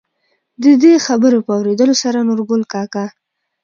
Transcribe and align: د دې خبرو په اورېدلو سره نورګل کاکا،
د 0.63 0.65
دې 0.83 0.93
خبرو 1.05 1.39
په 1.45 1.51
اورېدلو 1.57 1.95
سره 2.03 2.25
نورګل 2.27 2.61
کاکا، 2.73 3.05